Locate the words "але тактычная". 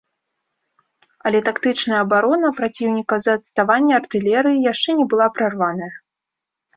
1.29-1.99